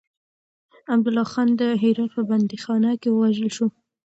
عبدالله 0.93 1.25
خان 1.33 1.49
د 1.59 1.63
هرات 1.81 2.09
په 2.15 2.21
بنديخانه 2.29 2.91
کې 3.01 3.09
ووژل 3.11 3.49
شو. 3.55 3.67